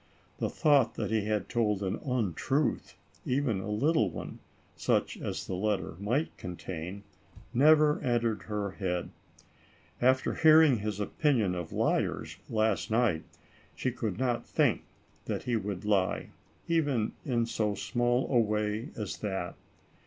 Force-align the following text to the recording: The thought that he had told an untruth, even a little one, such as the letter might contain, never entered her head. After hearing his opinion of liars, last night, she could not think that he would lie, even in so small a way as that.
The 0.39 0.49
thought 0.49 0.95
that 0.95 1.11
he 1.11 1.25
had 1.25 1.47
told 1.47 1.83
an 1.83 1.97
untruth, 1.97 2.97
even 3.23 3.59
a 3.59 3.69
little 3.69 4.09
one, 4.09 4.39
such 4.75 5.15
as 5.17 5.45
the 5.45 5.53
letter 5.53 5.95
might 5.99 6.35
contain, 6.37 7.03
never 7.53 7.99
entered 8.01 8.41
her 8.45 8.71
head. 8.71 9.11
After 10.01 10.33
hearing 10.33 10.79
his 10.79 10.99
opinion 10.99 11.53
of 11.53 11.71
liars, 11.71 12.37
last 12.49 12.89
night, 12.89 13.25
she 13.75 13.91
could 13.91 14.17
not 14.17 14.43
think 14.47 14.81
that 15.25 15.43
he 15.43 15.55
would 15.55 15.85
lie, 15.85 16.29
even 16.67 17.11
in 17.23 17.45
so 17.45 17.75
small 17.75 18.27
a 18.33 18.39
way 18.39 18.89
as 18.97 19.17
that. 19.17 19.53